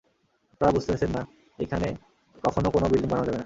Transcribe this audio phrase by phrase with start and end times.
[0.51, 1.21] আপনারা বুঝতেছেন না,
[1.59, 1.87] এইখানে
[2.43, 3.39] কখনও কোন বিল্ডিং বানানো যাবেনা।